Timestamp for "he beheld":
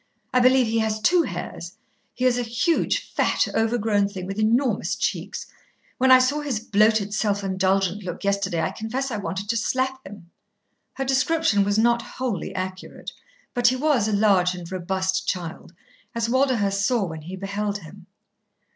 17.21-17.77